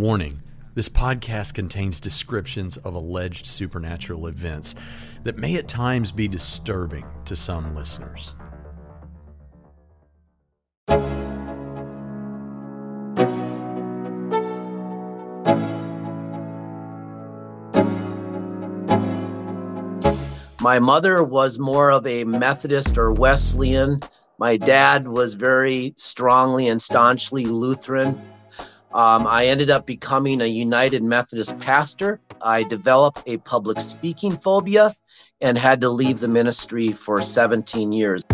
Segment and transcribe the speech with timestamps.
[0.00, 4.74] Warning this podcast contains descriptions of alleged supernatural events
[5.24, 8.34] that may at times be disturbing to some listeners.
[20.62, 24.00] My mother was more of a Methodist or Wesleyan.
[24.38, 28.29] My dad was very strongly and staunchly Lutheran.
[28.92, 32.20] Um, I ended up becoming a United Methodist pastor.
[32.42, 34.92] I developed a public speaking phobia
[35.40, 38.24] and had to leave the ministry for 17 years.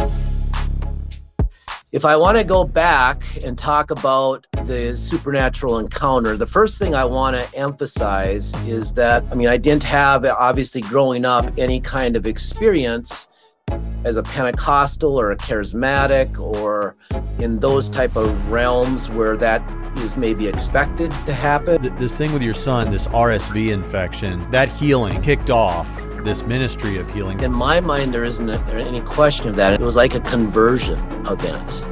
[1.93, 6.95] If I want to go back and talk about the supernatural encounter, the first thing
[6.95, 11.81] I want to emphasize is that, I mean, I didn't have, obviously, growing up, any
[11.81, 13.29] kind of experience
[14.05, 16.97] as a Pentecostal or a charismatic or
[17.39, 19.61] in those type of realms where that
[20.01, 21.95] is maybe expected to happen.
[21.97, 25.89] This thing with your son, this RSV infection, that healing kicked off
[26.25, 27.41] this ministry of healing.
[27.41, 29.75] In my mind, there isn't any question of that.
[29.75, 31.83] It was like a conversion event.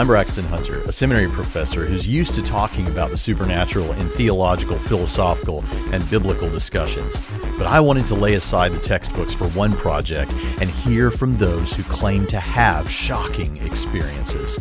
[0.00, 4.78] I'm Braxton Hunter, a seminary professor who's used to talking about the supernatural in theological,
[4.78, 5.62] philosophical,
[5.92, 7.20] and biblical discussions.
[7.58, 11.74] But I wanted to lay aside the textbooks for one project and hear from those
[11.74, 14.58] who claim to have shocking experiences.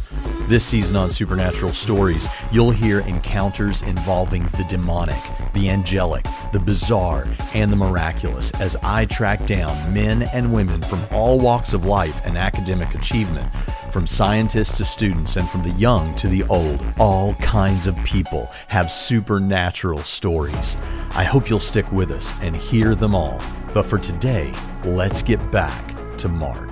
[0.50, 5.22] This season on Supernatural Stories, you'll hear encounters involving the demonic,
[5.54, 11.02] the angelic, the bizarre, and the miraculous as I track down men and women from
[11.14, 13.50] all walks of life and academic achievement
[13.92, 18.50] from scientists to students and from the young to the old, all kinds of people
[18.68, 20.78] have supernatural stories.
[21.12, 23.42] I hope you'll stick with us and hear them all.
[23.73, 26.70] But for today, let's get back to Mark.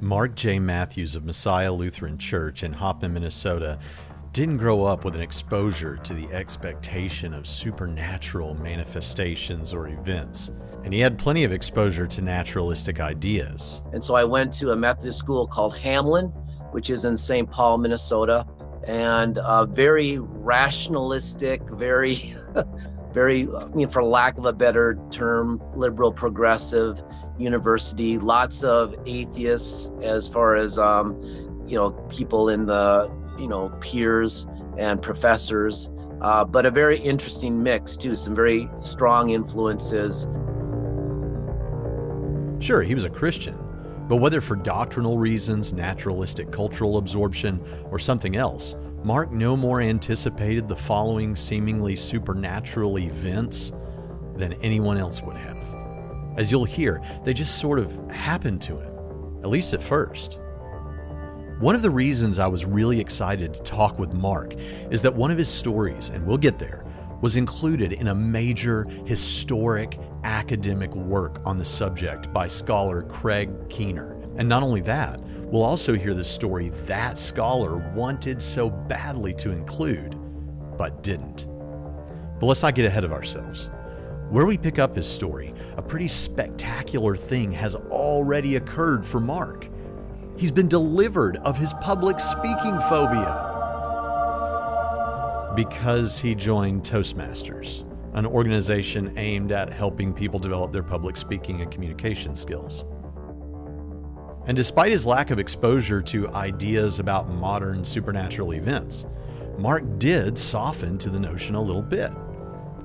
[0.00, 0.58] Mark J.
[0.58, 3.78] Mathews of Messiah Lutheran Church in Hoffman, Minnesota,
[4.32, 10.50] didn't grow up with an exposure to the expectation of supernatural manifestations or events.
[10.84, 13.82] And he had plenty of exposure to naturalistic ideas.
[13.92, 16.32] And so I went to a Methodist school called Hamline,
[16.72, 17.48] which is in St.
[17.50, 18.46] Paul, Minnesota,
[18.86, 22.34] and uh, very rationalistic, very,
[23.12, 27.02] very, I mean, for lack of a better term, liberal progressive
[27.38, 28.16] university.
[28.16, 31.22] Lots of atheists, as far as, um,
[31.66, 34.46] you know, people in the you know peers
[34.78, 38.14] and professors, uh, but a very interesting mix too.
[38.14, 40.28] Some very strong influences.
[42.64, 43.58] Sure, he was a Christian,
[44.08, 47.60] but whether for doctrinal reasons, naturalistic cultural absorption,
[47.90, 53.72] or something else, Mark no more anticipated the following seemingly supernatural events
[54.36, 55.58] than anyone else would have.
[56.36, 60.38] As you'll hear, they just sort of happened to him, at least at first.
[61.62, 64.54] One of the reasons I was really excited to talk with Mark
[64.90, 66.84] is that one of his stories, and we'll get there,
[67.20, 74.20] was included in a major historic academic work on the subject by scholar Craig Keener.
[74.36, 79.52] And not only that, we'll also hear the story that scholar wanted so badly to
[79.52, 80.16] include,
[80.76, 81.46] but didn't.
[82.40, 83.70] But let's not get ahead of ourselves.
[84.30, 89.68] Where we pick up his story, a pretty spectacular thing has already occurred for Mark.
[90.42, 93.48] He's been delivered of his public speaking phobia
[95.54, 101.70] because he joined Toastmasters, an organization aimed at helping people develop their public speaking and
[101.70, 102.84] communication skills.
[104.48, 109.06] And despite his lack of exposure to ideas about modern supernatural events,
[109.58, 112.10] Mark did soften to the notion a little bit.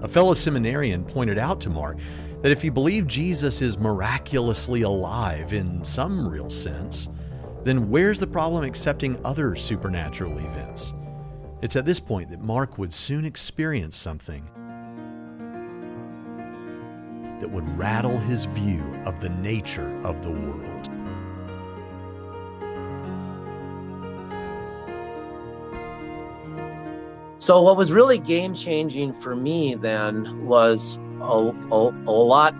[0.03, 1.97] A fellow seminarian pointed out to Mark
[2.44, 7.09] that if you believe Jesus is miraculously alive in some real sense,
[7.67, 10.94] then where's the problem accepting other supernatural events?
[11.61, 14.44] It's at this point that Mark would soon experience something
[17.41, 20.90] that would rattle his view of the nature of the world.
[27.40, 32.55] So, what was really game changing for me then was a, a, a lot,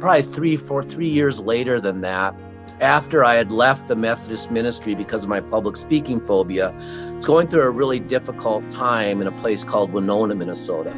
[0.00, 2.34] probably three, four, three years later than that,
[2.80, 6.74] after I had left the Methodist ministry because of my public speaking phobia,
[7.16, 10.94] It's going through a really difficult time in a place called Winona, Minnesota.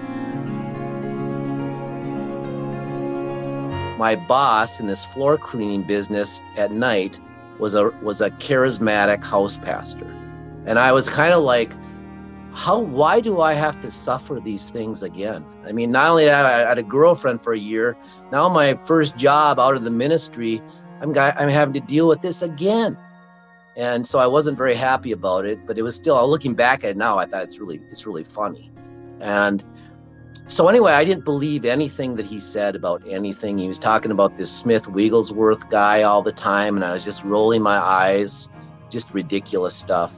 [3.99, 7.19] My boss in this floor cleaning business at night
[7.59, 10.11] was a was a charismatic house pastor.
[10.67, 11.73] And I was kind of like
[12.57, 15.45] how why do I have to suffer these things again?
[15.67, 17.97] I mean, not only I had a girlfriend for a year,
[18.33, 20.63] now my first job out of the ministry,
[21.01, 22.97] I'm I'm having to deal with this again.
[23.77, 26.93] And so I wasn't very happy about it, but it was still looking back at
[26.93, 28.73] it now, I thought it's really it's really funny.
[29.21, 29.63] And
[30.47, 33.59] so anyway, I didn't believe anything that he said about anything.
[33.59, 37.25] He was talking about this Smith Wigglesworth guy all the time, and I was just
[37.25, 38.49] rolling my eyes,
[38.89, 40.17] just ridiculous stuff.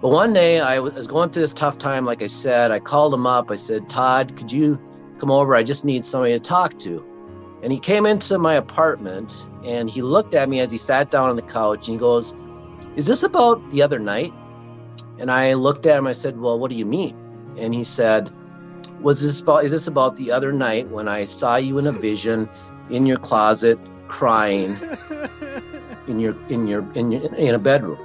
[0.00, 2.70] But one day I was going through this tough time, like I said.
[2.70, 3.50] I called him up.
[3.50, 4.80] I said, Todd, could you
[5.18, 5.56] come over?
[5.56, 7.04] I just need somebody to talk to.
[7.62, 11.28] And he came into my apartment and he looked at me as he sat down
[11.28, 12.34] on the couch and he goes,
[12.96, 14.32] Is this about the other night?
[15.18, 16.06] And I looked at him.
[16.06, 17.16] I said, Well, what do you mean?
[17.56, 18.30] And he said,
[19.00, 21.92] Was this about, is this about the other night when I saw you in a
[21.92, 22.48] vision
[22.90, 24.78] in your closet crying
[26.06, 27.98] in your, in your, in your, in a bedroom?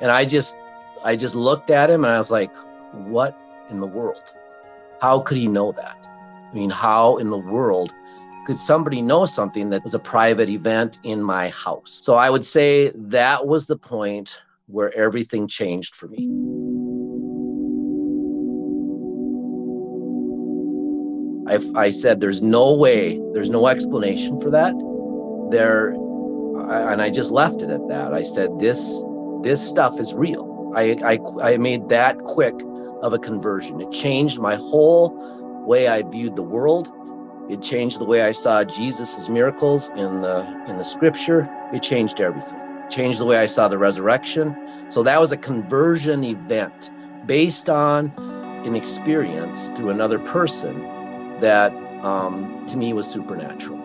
[0.00, 0.56] And I just
[1.04, 2.54] I just looked at him and I was like,
[2.92, 3.38] what
[3.70, 4.22] in the world?
[5.00, 5.96] How could he know that?
[6.04, 7.92] I mean, how in the world
[8.48, 12.00] could somebody know something that was a private event in my house?
[12.02, 16.26] So I would say that was the point where everything changed for me.
[21.46, 24.72] I, I said, there's no way, there's no explanation for that.
[25.50, 28.14] There, and I just left it at that.
[28.14, 29.04] I said, this,
[29.42, 32.54] this stuff is real I, I, I made that quick
[33.02, 33.80] of a conversion.
[33.80, 35.14] It changed my whole
[35.66, 36.92] way I viewed the world.
[37.48, 41.48] It changed the way I saw Jesus' miracles in the in the scripture.
[41.72, 42.60] It changed everything.
[42.84, 44.54] It changed the way I saw the resurrection.
[44.90, 46.90] So that was a conversion event
[47.26, 48.12] based on
[48.66, 50.82] an experience through another person
[51.40, 51.72] that
[52.02, 53.77] um, to me was supernatural.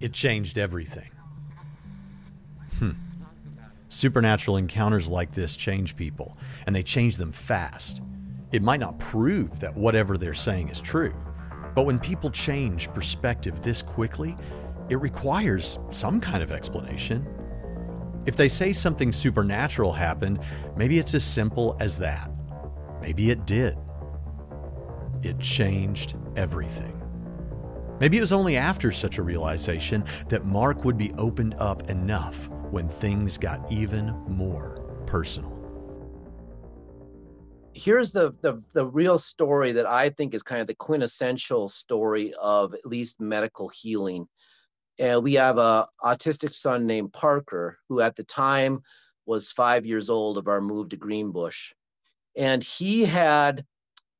[0.00, 1.10] It changed everything.
[2.78, 2.90] Hmm.
[3.88, 8.02] Supernatural encounters like this change people, and they change them fast.
[8.52, 11.14] It might not prove that whatever they're saying is true,
[11.74, 14.36] but when people change perspective this quickly,
[14.88, 17.26] it requires some kind of explanation.
[18.26, 20.40] If they say something supernatural happened,
[20.76, 22.30] maybe it's as simple as that.
[23.00, 23.76] Maybe it did.
[25.22, 26.95] It changed everything.
[27.98, 32.48] Maybe it was only after such a realization that Mark would be opened up enough
[32.70, 35.52] when things got even more personal.
[37.72, 42.34] Here's the, the, the real story that I think is kind of the quintessential story
[42.40, 44.26] of at least medical healing.
[44.98, 48.80] And we have a autistic son named Parker, who at the time
[49.26, 51.72] was five years old of our move to Greenbush.
[52.34, 53.64] And he had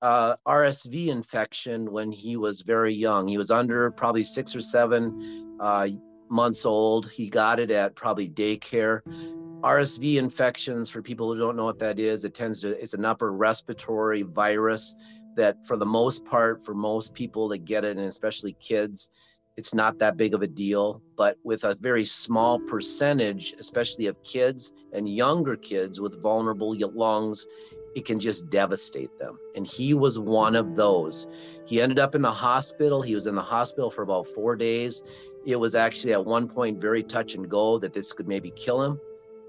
[0.06, 3.26] uh, RSV infection when he was very young.
[3.26, 5.88] He was under probably six or seven uh,
[6.28, 7.10] months old.
[7.10, 9.00] He got it at probably daycare.
[9.62, 13.04] RSV infections, for people who don't know what that is, it tends to, it's an
[13.04, 14.94] upper respiratory virus
[15.34, 19.08] that, for the most part, for most people that get it, and especially kids,
[19.56, 21.02] it's not that big of a deal.
[21.16, 27.46] But with a very small percentage, especially of kids and younger kids with vulnerable lungs,
[27.94, 29.38] it can just devastate them.
[29.54, 31.26] And he was one of those.
[31.64, 33.00] He ended up in the hospital.
[33.00, 35.02] He was in the hospital for about four days.
[35.46, 38.82] It was actually at one point very touch and go that this could maybe kill
[38.82, 39.00] him.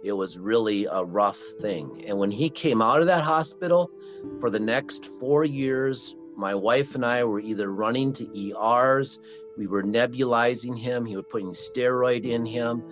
[0.03, 2.05] It was really a rough thing.
[2.07, 3.91] And when he came out of that hospital
[4.39, 9.19] for the next four years, my wife and I were either running to ERs,
[9.57, 12.83] we were nebulizing him, he was putting steroid in him.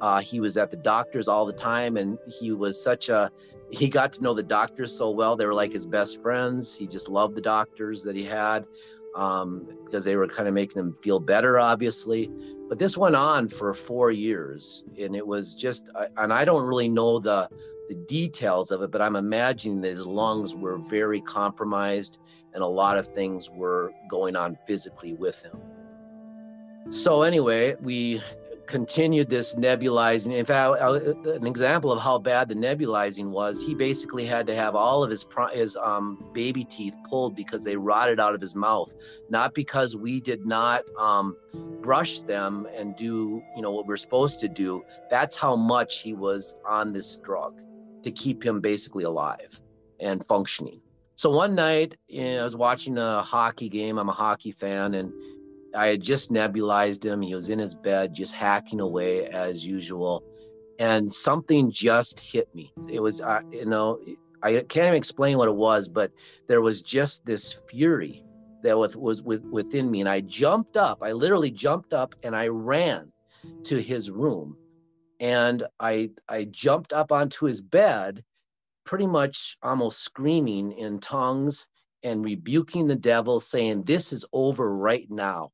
[0.00, 3.30] Uh, he was at the doctors all the time, and he was such a
[3.70, 5.36] he got to know the doctors so well.
[5.36, 6.74] They were like his best friends.
[6.74, 8.66] He just loved the doctors that he had
[9.14, 12.30] um, because they were kind of making him feel better, obviously.
[12.68, 16.88] But this went on for four years, and it was just, and I don't really
[16.88, 17.48] know the
[17.88, 22.18] the details of it, but I'm imagining that his lungs were very compromised,
[22.54, 25.60] and a lot of things were going on physically with him.
[26.88, 28.22] So anyway, we
[28.70, 30.32] continued this nebulizing.
[30.32, 34.74] In fact, an example of how bad the nebulizing was, he basically had to have
[34.74, 38.94] all of his his um, baby teeth pulled because they rotted out of his mouth,
[39.28, 41.36] not because we did not um,
[41.82, 44.82] brush them and do you know what we're supposed to do.
[45.10, 47.60] That's how much he was on this drug
[48.04, 49.60] to keep him basically alive
[49.98, 50.80] and functioning.
[51.16, 53.98] So one night, you know, I was watching a hockey game.
[53.98, 55.12] I'm a hockey fan, and
[55.74, 57.20] I had just nebulized him.
[57.20, 60.22] He was in his bed, just hacking away as usual.
[60.78, 62.72] And something just hit me.
[62.88, 64.00] It was, uh, you know,
[64.42, 66.10] I can't even explain what it was, but
[66.48, 68.24] there was just this fury
[68.62, 70.00] that was, was with, within me.
[70.00, 73.12] And I jumped up, I literally jumped up and I ran
[73.64, 74.56] to his room.
[75.20, 78.24] And I, I jumped up onto his bed,
[78.84, 81.68] pretty much almost screaming in tongues
[82.02, 85.50] and rebuking the devil, saying, This is over right now.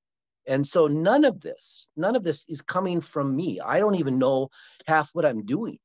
[0.46, 3.60] And so none of this, none of this is coming from me.
[3.60, 4.48] I don't even know
[4.86, 5.78] half what I'm doing.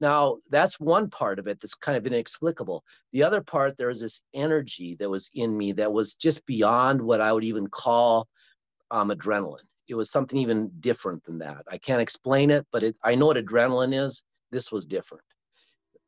[0.00, 2.84] Now, that's one part of it that's kind of inexplicable.
[3.12, 7.20] The other part, there's this energy that was in me that was just beyond what
[7.20, 8.26] I would even call
[8.90, 9.66] um, adrenaline.
[9.88, 11.64] It was something even different than that.
[11.68, 14.22] I can't explain it, but it, I know what adrenaline is.
[14.50, 15.24] This was different.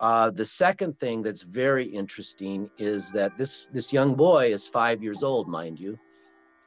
[0.01, 5.03] Uh, the second thing that's very interesting is that this this young boy is five
[5.03, 5.99] years old, mind you.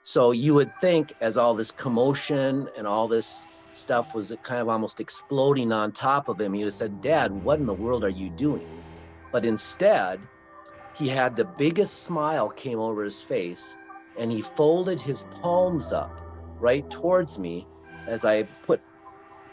[0.05, 4.69] So you would think, as all this commotion and all this stuff was kind of
[4.69, 6.53] almost exploding on top of him.
[6.53, 8.67] He would have said, Dad, what in the world are you doing?
[9.33, 10.21] But instead,
[10.95, 13.75] he had the biggest smile came over his face
[14.19, 16.15] and he folded his palms up
[16.59, 17.67] right towards me
[18.07, 18.81] as I put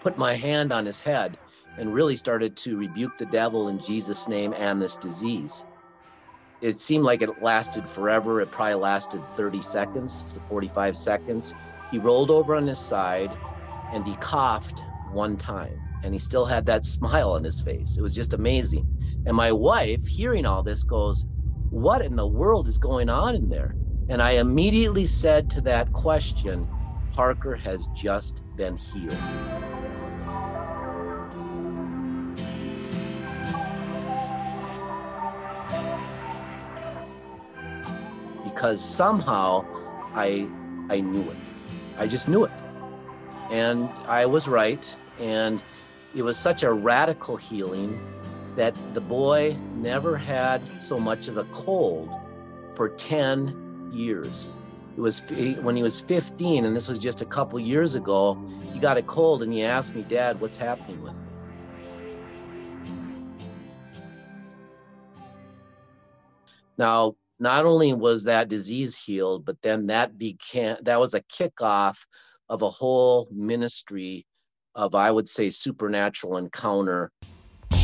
[0.02, 1.38] put my hand on his head
[1.78, 5.64] and really started to rebuke the devil in Jesus' name and this disease.
[6.62, 8.40] It seemed like it lasted forever.
[8.40, 11.52] It probably lasted 30 seconds to 45 seconds.
[11.90, 13.30] He rolled over on his side
[13.92, 14.80] and he coughed
[15.12, 17.96] one time and he still had that smile on his face.
[17.98, 18.86] It was just amazing.
[19.26, 21.26] And my wife, hearing all this, goes,
[21.70, 23.74] What in the world is going on in there?
[24.08, 26.68] And I immediately said to that question,
[27.12, 29.61] Parker has just been healed.
[38.62, 39.64] Because somehow
[40.14, 40.46] I
[40.88, 41.36] I knew it.
[41.98, 42.52] I just knew it.
[43.50, 44.96] And I was right.
[45.18, 45.60] And
[46.14, 48.00] it was such a radical healing
[48.54, 52.08] that the boy never had so much of a cold
[52.76, 54.46] for 10 years.
[54.96, 55.22] It was
[55.60, 58.40] when he was 15, and this was just a couple years ago,
[58.72, 61.20] he got a cold and he asked me, Dad, what's happening with me?
[66.78, 71.96] Now, not only was that disease healed, but then that became that was a kickoff
[72.48, 74.24] of a whole ministry
[74.76, 77.10] of, I would say, supernatural encounter.
[77.72, 77.80] And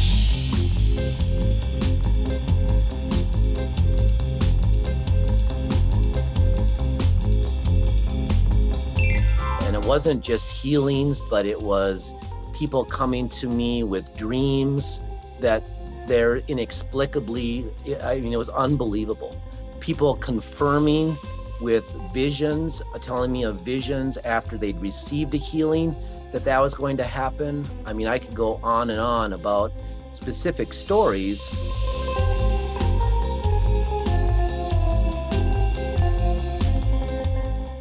[9.74, 12.14] it wasn't just healings, but it was
[12.54, 15.00] people coming to me with dreams
[15.40, 15.64] that
[16.06, 17.68] they're inexplicably,
[18.02, 19.36] I mean, it was unbelievable.
[19.80, 21.18] People confirming
[21.60, 25.96] with visions, uh, telling me of visions after they'd received a healing
[26.32, 27.66] that that was going to happen.
[27.84, 29.72] I mean, I could go on and on about
[30.12, 31.48] specific stories.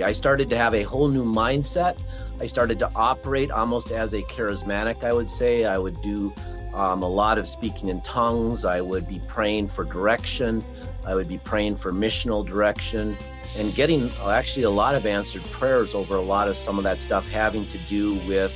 [0.03, 1.97] I started to have a whole new mindset.
[2.39, 5.65] I started to operate almost as a charismatic, I would say.
[5.65, 6.33] I would do
[6.77, 8.63] um, a lot of speaking in tongues.
[8.63, 10.63] I would be praying for direction.
[11.05, 13.17] I would be praying for missional direction
[13.55, 17.01] and getting actually a lot of answered prayers over a lot of some of that
[17.01, 18.53] stuff having to do with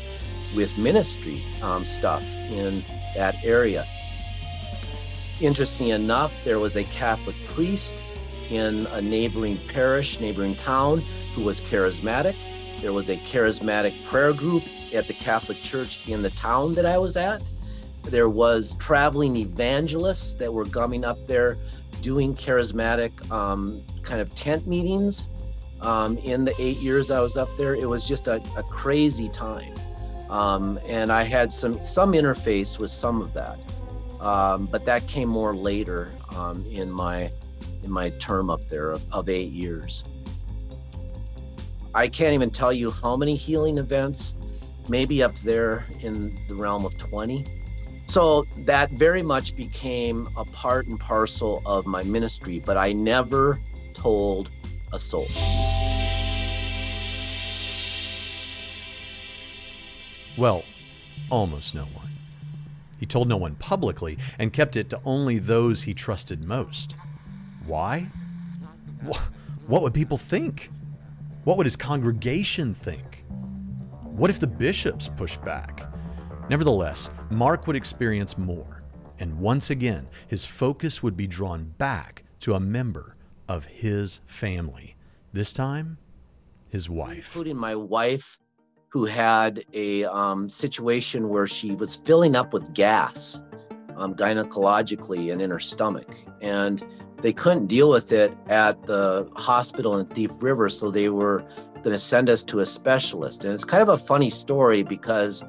[0.55, 2.85] with ministry um, stuff in
[3.15, 3.87] that area.
[5.39, 8.03] Interesting enough, there was a Catholic priest
[8.49, 10.99] in a neighboring parish, neighboring town,
[11.33, 12.35] who was charismatic.
[12.81, 14.63] There was a charismatic prayer group
[14.93, 17.41] at the Catholic Church in the town that I was at.
[18.05, 21.57] There was traveling evangelists that were coming up there
[22.01, 25.29] doing charismatic um, kind of tent meetings
[25.81, 27.75] um, in the eight years I was up there.
[27.75, 29.73] It was just a, a crazy time.
[30.29, 33.59] Um, and I had some some interface with some of that,
[34.21, 37.31] um, but that came more later um, in my
[37.83, 40.05] in my term up there of, of eight years.
[41.93, 44.35] I can't even tell you how many healing events,
[44.87, 47.60] maybe up there in the realm of 20
[48.11, 53.57] so that very much became a part and parcel of my ministry, but I never
[53.93, 54.51] told
[54.91, 55.29] a soul.
[60.37, 60.63] Well,
[61.29, 62.09] almost no one.
[62.99, 66.95] He told no one publicly and kept it to only those he trusted most.
[67.65, 68.07] Why?
[69.67, 70.69] What would people think?
[71.45, 73.23] What would his congregation think?
[74.03, 75.90] What if the bishops pushed back?
[76.51, 78.81] Nevertheless, Mark would experience more,
[79.19, 83.15] and once again, his focus would be drawn back to a member
[83.47, 84.97] of his family.
[85.31, 85.97] This time,
[86.67, 87.29] his wife.
[87.29, 88.37] Including my wife,
[88.89, 93.41] who had a um, situation where she was filling up with gas
[93.95, 96.13] um, gynecologically and in her stomach.
[96.41, 96.83] And
[97.21, 101.93] they couldn't deal with it at the hospital in Thief River, so they were going
[101.93, 103.45] to send us to a specialist.
[103.45, 105.45] And it's kind of a funny story because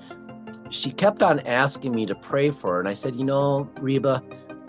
[0.72, 2.80] she kept on asking me to pray for her.
[2.80, 4.22] And I said, You know, Reba,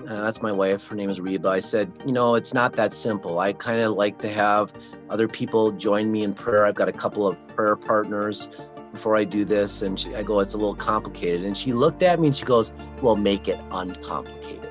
[0.08, 0.86] uh, that's my wife.
[0.88, 1.48] Her name is Reba.
[1.48, 3.40] I said, You know, it's not that simple.
[3.40, 4.74] I kind of like to have
[5.10, 6.66] other people join me in prayer.
[6.66, 8.50] I've got a couple of prayer partners
[8.92, 9.82] before I do this.
[9.82, 11.46] And she, I go, It's a little complicated.
[11.46, 14.70] And she looked at me and she goes, Well, make it uncomplicated.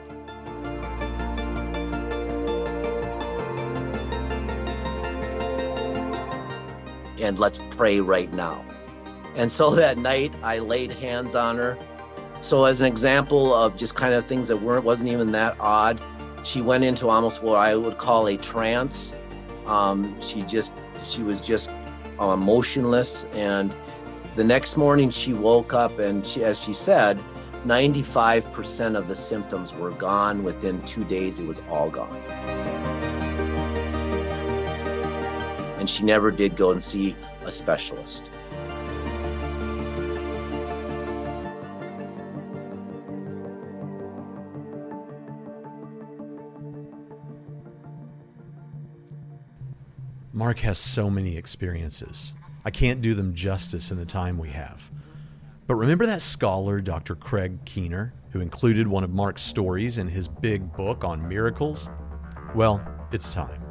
[7.20, 8.64] and let's pray right now.
[9.36, 11.78] And so that night I laid hands on her.
[12.40, 16.00] So as an example of just kind of things that weren't wasn't even that odd,
[16.44, 19.12] she went into almost what I would call a trance.
[19.66, 20.72] Um, she just
[21.04, 21.70] she was just
[22.18, 23.74] uh, motionless, and
[24.34, 27.22] the next morning she woke up, and she, as she said,
[27.64, 30.42] 95% of the symptoms were gone.
[30.42, 32.20] Within two days, it was all gone.
[35.82, 38.30] and she never did go and see a specialist.
[50.42, 52.32] Mark has so many experiences.
[52.64, 54.90] I can't do them justice in the time we have.
[55.68, 57.14] But remember that scholar, Dr.
[57.14, 61.88] Craig Keener, who included one of Mark's stories in his big book on miracles?
[62.56, 63.62] Well, it's time.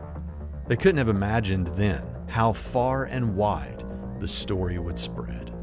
[0.70, 3.84] They couldn't have imagined then how far and wide
[4.22, 5.54] the story would spread.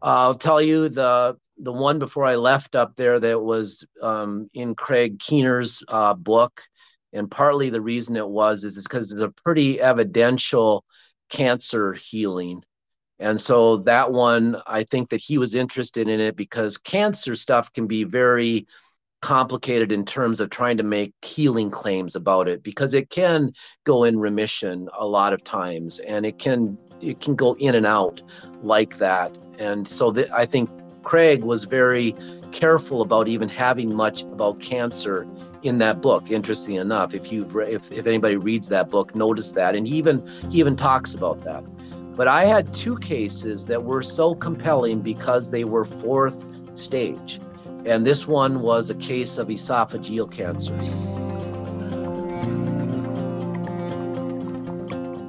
[0.00, 4.76] I'll tell you the the one before I left up there that was um, in
[4.76, 6.62] Craig Keener's uh, book,
[7.12, 10.84] and partly the reason it was is because it's a pretty evidential
[11.30, 12.62] cancer healing.
[13.18, 17.72] And so that one, I think that he was interested in it because cancer stuff
[17.72, 18.66] can be very
[19.22, 23.50] complicated in terms of trying to make healing claims about it because it can
[23.84, 27.86] go in remission a lot of times and it can it can go in and
[27.86, 28.22] out
[28.62, 30.68] like that and so th- i think
[31.02, 32.14] craig was very
[32.52, 35.26] careful about even having much about cancer
[35.66, 39.52] in that book interesting enough if you've re- if, if anybody reads that book notice
[39.52, 41.62] that and he even he even talks about that
[42.16, 47.40] but i had two cases that were so compelling because they were fourth stage
[47.86, 50.74] and this one was a case of esophageal cancer.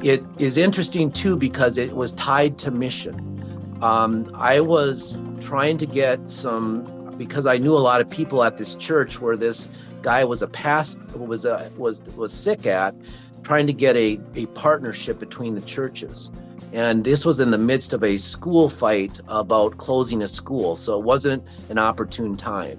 [0.04, 3.78] It is interesting too because it was tied to mission.
[3.82, 8.58] Um, I was trying to get some because I knew a lot of people at
[8.58, 9.70] this church where this
[10.02, 12.96] guy was a past was a was was sick at,
[13.44, 16.32] trying to get a, a partnership between the churches.
[16.74, 20.76] And this was in the midst of a school fight about closing a school.
[20.76, 22.78] So it wasn't an opportune time.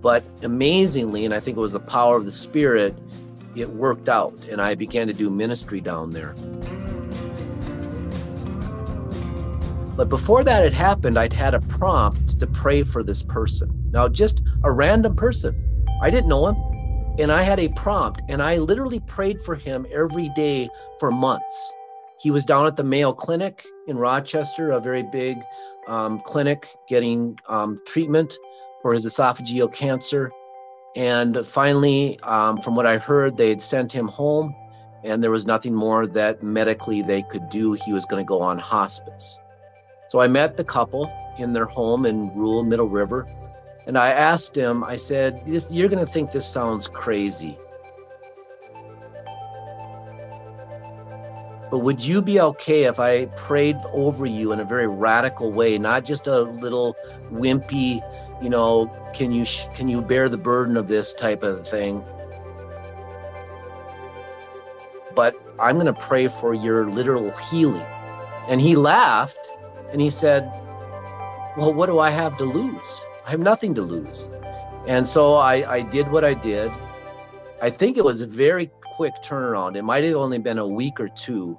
[0.00, 2.96] But amazingly, and I think it was the power of the Spirit,
[3.54, 4.32] it worked out.
[4.50, 6.34] And I began to do ministry down there.
[9.96, 13.70] But before that had happened, I'd had a prompt to pray for this person.
[13.92, 15.69] Now, just a random person.
[16.00, 16.56] I didn't know him.
[17.18, 21.72] And I had a prompt, and I literally prayed for him every day for months.
[22.18, 25.42] He was down at the Mayo Clinic in Rochester, a very big
[25.86, 28.32] um, clinic, getting um, treatment
[28.82, 30.30] for his esophageal cancer.
[30.96, 34.54] And finally, um, from what I heard, they had sent him home,
[35.04, 37.72] and there was nothing more that medically they could do.
[37.72, 39.38] He was going to go on hospice.
[40.08, 43.26] So I met the couple in their home in rural Middle River,
[43.90, 47.58] and I asked him, I said, You're going to think this sounds crazy.
[51.72, 55.76] But would you be okay if I prayed over you in a very radical way,
[55.76, 56.94] not just a little
[57.32, 58.00] wimpy,
[58.40, 62.04] you know, can you sh- can you bear the burden of this type of thing?
[65.16, 67.86] But I'm going to pray for your literal healing.
[68.46, 69.50] And he laughed
[69.90, 70.44] and he said,
[71.56, 73.00] "Well, what do I have to lose?
[73.26, 74.28] I have nothing to lose."
[74.86, 76.72] And so I, I did what I did.
[77.60, 79.76] I think it was a very quick turnaround.
[79.76, 81.58] It might have only been a week or two.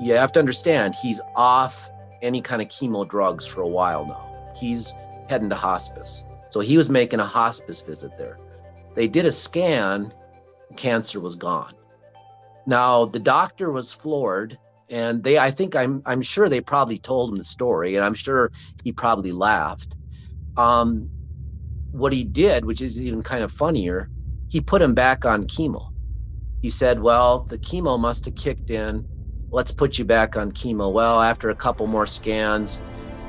[0.00, 1.90] You have to understand, he's off
[2.22, 4.52] any kind of chemo drugs for a while now.
[4.54, 4.92] He's
[5.28, 6.24] heading to hospice.
[6.50, 8.38] So he was making a hospice visit there.
[8.94, 10.12] They did a scan,
[10.76, 11.72] cancer was gone.
[12.66, 14.58] Now the doctor was floored
[14.90, 18.14] and they I think I'm I'm sure they probably told him the story and I'm
[18.14, 18.52] sure
[18.84, 19.96] he probably laughed.
[20.56, 21.10] Um
[21.92, 24.10] what he did, which is even kind of funnier,
[24.48, 25.86] he put him back on chemo.
[26.62, 29.06] He said, Well, the chemo must have kicked in.
[29.52, 30.92] Let's put you back on chemo.
[30.92, 32.82] Well, after a couple more scans,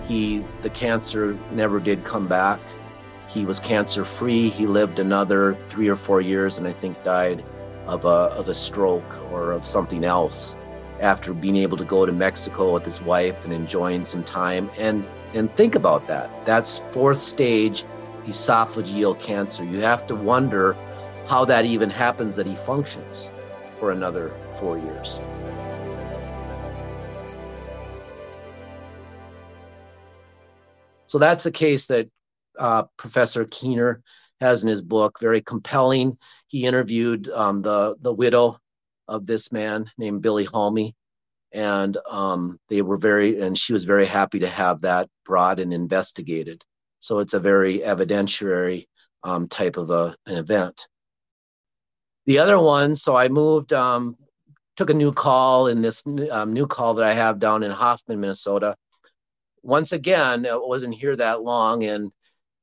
[0.03, 2.61] he the cancer never did come back.
[3.27, 4.49] he was cancer free.
[4.49, 7.45] He lived another three or four years, and I think died
[7.87, 10.57] of a of a stroke or of something else
[11.01, 14.69] after being able to go to Mexico with his wife and enjoying some time.
[14.77, 16.29] And and think about that.
[16.45, 17.85] That's fourth stage
[18.25, 19.63] esophageal cancer.
[19.65, 20.73] You have to wonder
[21.27, 23.29] how that even happens that he functions
[23.79, 25.19] for another four years.
[31.07, 32.09] So that's the case that
[32.57, 34.01] uh, Professor Keener
[34.39, 35.19] has in his book.
[35.19, 36.17] Very compelling.
[36.47, 38.60] He interviewed um, the the widow
[39.11, 40.93] of this man named Billy Halmy,
[41.51, 45.73] and um, they were very and she was very happy to have that brought and
[45.73, 46.63] investigated.
[46.99, 48.85] So it's a very evidentiary
[49.23, 50.87] um, type of a, an event.
[52.25, 54.15] The other one, so I moved, um,
[54.77, 58.19] took a new call in this um, new call that I have down in Hoffman,
[58.19, 58.75] Minnesota
[59.63, 62.11] once again, it wasn't here that long, and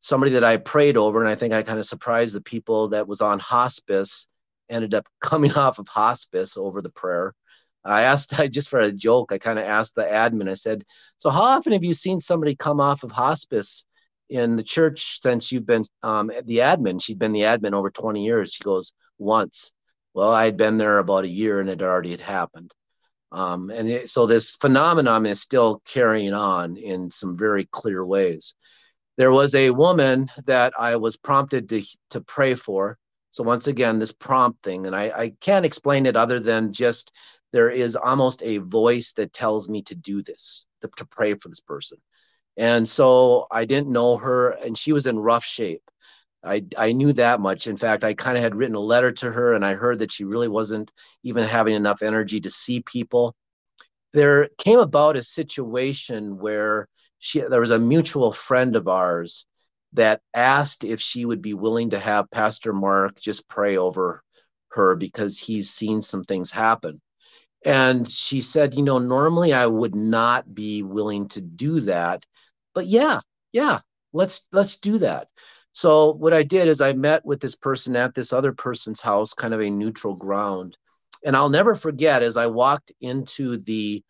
[0.00, 3.06] somebody that I prayed over, and I think I kind of surprised the people that
[3.06, 4.26] was on hospice,
[4.68, 7.34] ended up coming off of hospice over the prayer.
[7.84, 10.84] I asked, I just for a joke, I kind of asked the admin, I said,
[11.18, 13.84] So, how often have you seen somebody come off of hospice
[14.28, 17.02] in the church since you've been um, the admin?
[17.02, 18.52] She's been the admin over 20 years.
[18.52, 19.72] She goes, Once.
[20.14, 22.74] Well, I'd been there about a year and it already had happened.
[23.30, 28.54] Um, and it, so this phenomenon is still carrying on in some very clear ways.
[29.16, 32.98] There was a woman that I was prompted to, to pray for.
[33.30, 37.12] So once again, this prompt thing, and I, I can't explain it other than just
[37.52, 41.48] there is almost a voice that tells me to do this, to, to pray for
[41.48, 41.98] this person.
[42.56, 45.82] And so I didn't know her, and she was in rough shape.
[46.44, 47.66] I, I knew that much.
[47.66, 50.12] In fact, I kind of had written a letter to her and I heard that
[50.12, 50.92] she really wasn't
[51.24, 53.34] even having enough energy to see people.
[54.12, 56.88] There came about a situation where
[57.18, 59.46] she there was a mutual friend of ours
[59.92, 64.22] that asked if she would be willing to have Pastor Mark just pray over
[64.70, 67.00] her because he's seen some things happen.
[67.64, 72.24] And she said, you know, normally I would not be willing to do that,
[72.74, 73.20] but yeah,
[73.52, 73.80] yeah,
[74.12, 75.28] let's let's do that.
[75.72, 79.32] So what I did is I met with this person at this other person's house,
[79.32, 80.76] kind of a neutral ground.
[81.24, 84.02] And I'll never forget as I walked into the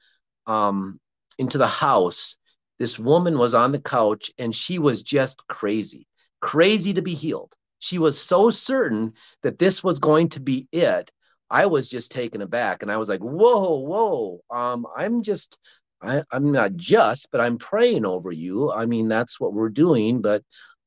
[0.47, 0.99] um,
[1.38, 2.38] into the house,
[2.79, 6.07] this woman was on the couch and she was just crazy,
[6.41, 7.55] crazy to be healed.
[7.81, 9.12] She was so certain
[9.43, 11.11] that this was going to be it.
[11.51, 14.41] I was just taken aback and I was like, whoa, whoa.
[14.51, 15.59] Um, I'm just
[16.01, 18.71] I, I'm not just, but I'm praying over you.
[18.71, 20.43] I mean, that's what we're doing, but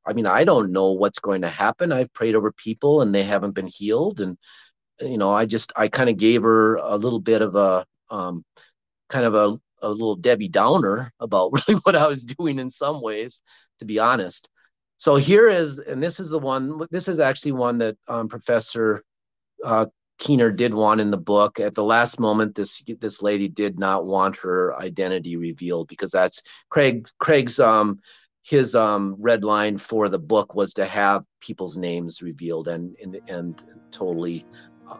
[0.06, 1.91] I mean, I don't know what's going to happen.
[1.91, 4.21] I've prayed over people and they haven't been healed.
[4.21, 4.38] And,
[5.01, 8.43] you know, I just, I kind of gave her a little bit of a, um,
[9.10, 13.02] kind of a, a little Debbie Downer about really what I was doing in some
[13.02, 13.41] ways,
[13.80, 14.50] to be honest.
[14.98, 19.04] So here is, and this is the one, this is actually one that um, Professor
[19.63, 19.88] uh,
[20.20, 21.60] Keener did want in the book.
[21.60, 26.44] At the last moment, this this lady did not want her identity revealed because that's
[26.70, 28.00] Craig Craig's um,
[28.44, 33.20] his um, red line for the book was to have people's names revealed and and,
[33.28, 34.46] and totally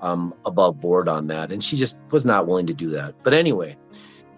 [0.02, 3.34] um, above board on that and she just was not willing to do that but
[3.34, 3.76] anyway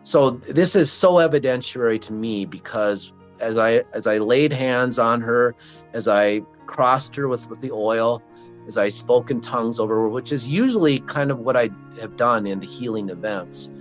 [0.04, 5.22] so this is so evidentiary to me because as i as i laid hands on
[5.22, 5.56] her
[5.94, 8.22] as i crossed her with, with the oil
[8.68, 12.16] as i spoke in tongues over her which is usually kind of what i have
[12.18, 13.72] done in the healing events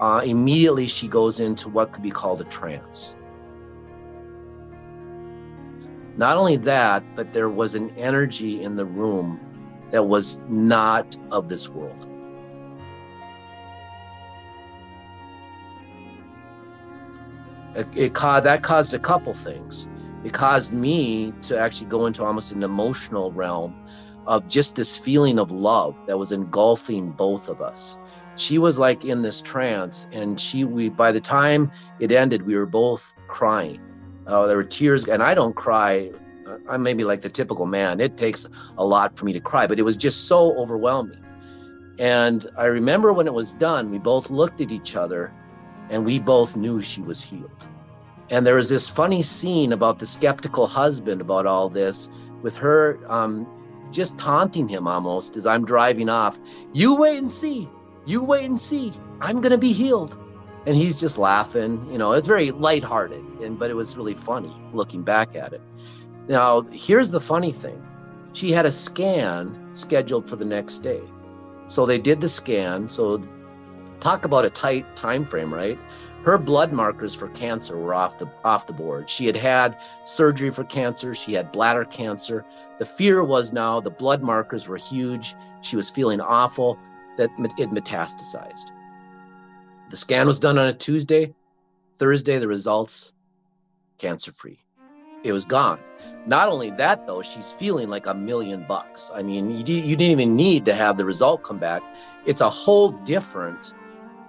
[0.00, 3.16] uh, immediately she goes into what could be called a trance
[6.16, 9.40] not only that, but there was an energy in the room
[9.90, 12.08] that was not of this world.
[17.74, 19.88] It, caused that caused a couple things.
[20.24, 23.74] It caused me to actually go into almost an emotional realm
[24.26, 27.98] of just this feeling of love that was engulfing both of us.
[28.36, 32.54] She was like in this trance, and she we by the time it ended, we
[32.54, 33.80] were both crying
[34.26, 36.10] Oh, there were tears, and I don't cry.
[36.68, 38.00] I'm maybe like the typical man.
[38.00, 38.46] It takes
[38.78, 41.18] a lot for me to cry, but it was just so overwhelming.
[41.98, 45.32] And I remember when it was done, we both looked at each other
[45.92, 47.50] and we both knew she was healed.
[48.30, 52.10] And there was this funny scene about the skeptical husband about all this,
[52.42, 53.46] with her um,
[53.92, 56.36] just taunting him almost as I'm driving off.
[56.72, 57.68] You wait and see.
[58.06, 58.92] You wait and see.
[59.20, 60.18] I'm going to be healed
[60.66, 61.86] and he's just laughing.
[61.90, 65.60] You know, it's very lighthearted, and but it was really funny looking back at it.
[66.28, 67.82] Now, here's the funny thing:
[68.32, 71.02] she had a scan scheduled for the next day,
[71.68, 72.88] so they did the scan.
[72.88, 73.18] So
[74.02, 75.78] talk about a tight time frame, right?
[76.24, 79.08] Her blood markers for cancer were off the off the board.
[79.08, 81.14] She had had surgery for cancer.
[81.14, 82.44] She had bladder cancer.
[82.78, 85.34] The fear was now the blood markers were huge.
[85.62, 86.78] She was feeling awful
[87.16, 88.70] that it metastasized.
[89.90, 91.34] The scan was done on a Tuesday.
[91.98, 93.12] Thursday, the results
[93.98, 94.58] cancer free.
[95.22, 95.78] It was gone.
[96.26, 99.10] Not only that, though, she's feeling like a million bucks.
[99.14, 101.82] I mean, you, you didn't even need to have the result come back.
[102.26, 103.74] It's a whole different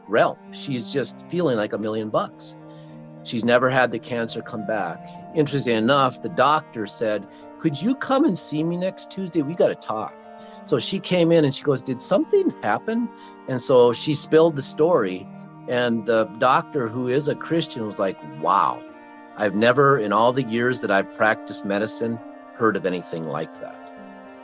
[0.08, 0.38] realm.
[0.52, 2.56] She's just feeling like a million bucks.
[3.24, 5.08] She's never had the cancer come back.
[5.34, 7.28] Interesting enough, the doctor said,
[7.60, 9.42] Could you come and see me next Tuesday?
[9.42, 10.14] We got to talk.
[10.66, 13.10] So she came in and she goes, Did something happen?
[13.48, 15.28] And so she spilled the story.
[15.70, 18.82] And the doctor, who is a Christian, was like, Wow,
[19.38, 22.20] I've never, in all the years that I've practiced medicine,
[22.56, 23.80] heard of anything like that.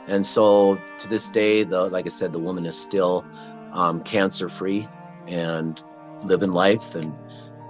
[0.06, 3.24] And so to this day, the like I said, the woman is still
[3.72, 4.88] um, cancer free
[5.26, 5.82] and
[6.22, 7.14] living life and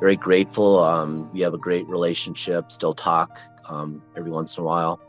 [0.01, 0.79] very grateful.
[0.79, 5.01] Um, we have a great relationship, still talk um, every once in a while.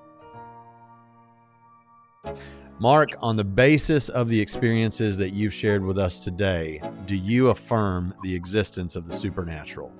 [2.79, 7.49] Mark, on the basis of the experiences that you've shared with us today, do you
[7.49, 9.91] affirm the existence of the supernatural?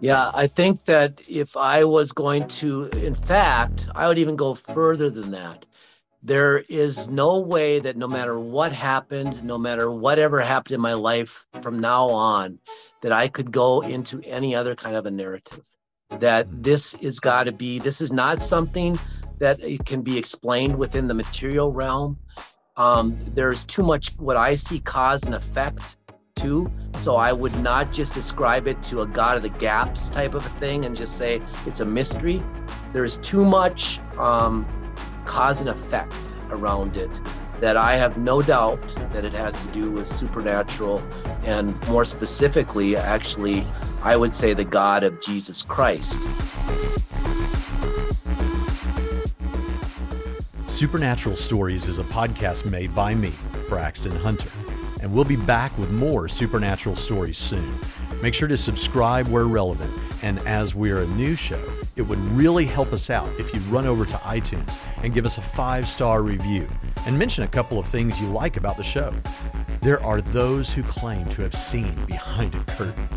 [0.00, 4.54] Yeah, I think that if I was going to, in fact, I would even go
[4.54, 5.64] further than that.
[6.22, 10.94] There is no way that no matter what happened, no matter whatever happened in my
[10.94, 12.60] life from now on,
[13.00, 15.64] that I could go into any other kind of a narrative.
[16.20, 16.62] That hmm.
[16.62, 18.98] this is got to be, this is not something
[19.38, 22.18] that it can be explained within the material realm.
[22.76, 25.96] Um, there's too much what I see cause and effect
[26.36, 26.70] too.
[26.98, 30.46] So I would not just ascribe it to a God of the gaps type of
[30.46, 32.40] a thing and just say it's a mystery.
[32.92, 34.64] There's too much um,
[35.24, 36.14] cause and effect
[36.50, 37.10] around it
[37.60, 38.80] that I have no doubt
[39.12, 41.00] that it has to do with supernatural
[41.44, 43.64] and more specifically, actually,
[44.02, 46.20] I would say the God of Jesus Christ.
[50.68, 53.32] Supernatural Stories is a podcast made by me,
[53.68, 54.50] Braxton Hunter,
[55.00, 57.72] and we'll be back with more supernatural stories soon.
[58.20, 61.62] Make sure to subscribe where relevant, and as we're a new show,
[61.96, 65.38] it would really help us out if you'd run over to iTunes and give us
[65.38, 66.66] a five star review
[67.06, 69.12] and mention a couple of things you like about the show.
[69.80, 73.08] There are those who claim to have seen behind a curtain.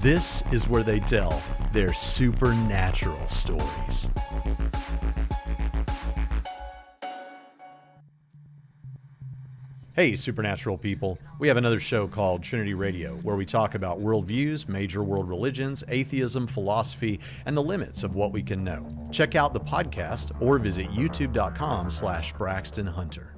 [0.00, 1.42] This is where they tell
[1.72, 4.08] their supernatural stories.
[9.96, 11.18] Hey, supernatural people.
[11.38, 15.82] We have another show called Trinity Radio where we talk about worldviews, major world religions,
[15.88, 18.86] atheism, philosophy, and the limits of what we can know.
[19.10, 23.35] Check out the podcast or visit youtube.com slash Braxton Hunter.